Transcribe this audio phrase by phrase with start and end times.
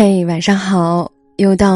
[0.00, 1.74] 嘿晚上好又到